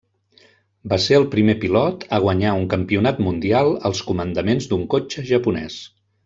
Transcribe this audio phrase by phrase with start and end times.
[0.93, 5.79] Va ser el primer pilot a guanyar un campionat mundial als comandaments d'un cotxe japonès.